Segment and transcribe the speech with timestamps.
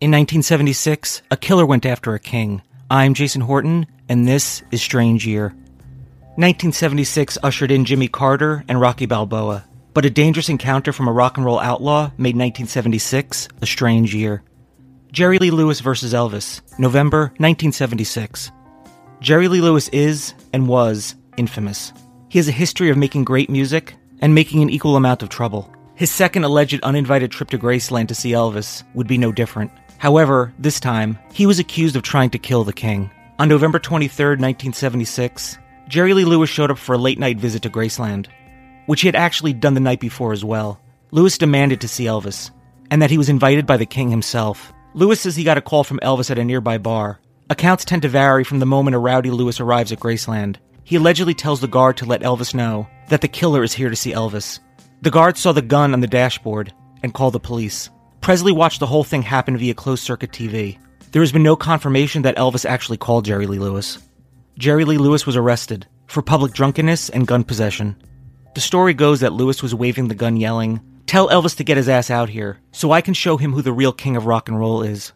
[0.00, 2.62] In 1976, a killer went after a king.
[2.88, 5.46] I'm Jason Horton, and this is Strange Year.
[6.36, 11.36] 1976 ushered in Jimmy Carter and Rocky Balboa, but a dangerous encounter from a rock
[11.36, 14.44] and roll outlaw made 1976 a strange year.
[15.10, 16.14] Jerry Lee Lewis vs.
[16.14, 18.52] Elvis, November 1976.
[19.20, 21.92] Jerry Lee Lewis is, and was, infamous.
[22.28, 25.74] He has a history of making great music and making an equal amount of trouble.
[25.98, 29.72] His second alleged uninvited trip to Graceland to see Elvis would be no different.
[29.98, 33.10] However, this time, he was accused of trying to kill the king.
[33.40, 35.58] On November 23, 1976,
[35.88, 38.28] Jerry Lee Lewis showed up for a late night visit to Graceland,
[38.86, 40.80] which he had actually done the night before as well.
[41.10, 42.52] Lewis demanded to see Elvis,
[42.92, 44.72] and that he was invited by the king himself.
[44.94, 47.18] Lewis says he got a call from Elvis at a nearby bar.
[47.50, 50.58] Accounts tend to vary from the moment a rowdy Lewis arrives at Graceland.
[50.84, 53.96] He allegedly tells the guard to let Elvis know that the killer is here to
[53.96, 54.60] see Elvis.
[55.00, 57.88] The guard saw the gun on the dashboard and called the police.
[58.20, 60.78] Presley watched the whole thing happen via closed circuit TV.
[61.12, 63.98] There has been no confirmation that Elvis actually called Jerry Lee Lewis.
[64.58, 67.96] Jerry Lee Lewis was arrested for public drunkenness and gun possession.
[68.54, 71.88] The story goes that Lewis was waving the gun, yelling, Tell Elvis to get his
[71.88, 74.58] ass out here so I can show him who the real king of rock and
[74.58, 75.12] roll is.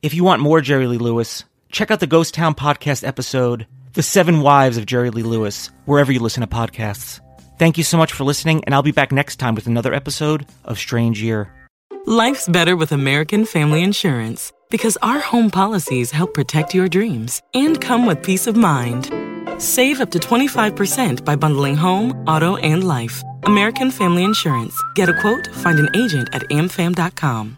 [0.00, 4.02] If you want more Jerry Lee Lewis, check out the Ghost Town podcast episode, The
[4.04, 7.20] Seven Wives of Jerry Lee Lewis, wherever you listen to podcasts.
[7.58, 10.46] Thank you so much for listening, and I'll be back next time with another episode
[10.64, 11.52] of Strange Year.
[12.06, 17.80] Life's better with American Family Insurance because our home policies help protect your dreams and
[17.80, 19.12] come with peace of mind.
[19.60, 23.22] Save up to 25% by bundling home, auto, and life.
[23.42, 24.80] American Family Insurance.
[24.94, 27.57] Get a quote, find an agent at amfam.com.